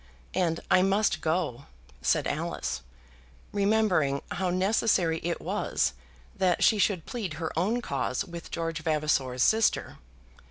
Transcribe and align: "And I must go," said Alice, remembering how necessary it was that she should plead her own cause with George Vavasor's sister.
"And 0.33 0.61
I 0.71 0.81
must 0.81 1.21
go," 1.21 1.67
said 2.01 2.25
Alice, 2.25 2.81
remembering 3.53 4.23
how 4.31 4.49
necessary 4.49 5.19
it 5.21 5.39
was 5.39 5.93
that 6.35 6.63
she 6.63 6.79
should 6.79 7.05
plead 7.05 7.35
her 7.35 7.51
own 7.55 7.81
cause 7.83 8.25
with 8.25 8.49
George 8.49 8.81
Vavasor's 8.81 9.43
sister. 9.43 9.97